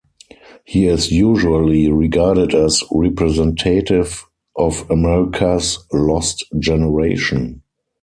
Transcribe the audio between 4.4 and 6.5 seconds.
of America's Lost